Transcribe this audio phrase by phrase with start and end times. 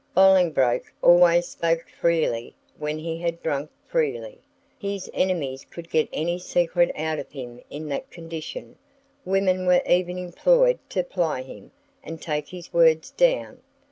[0.15, 4.39] Bolingbroke always spoke freely when he had drunk freely.
[4.79, 8.77] His enemies could get any secret out of him in that condition;
[9.25, 11.69] women were even employed to ply him,
[12.03, 13.59] and take his words down.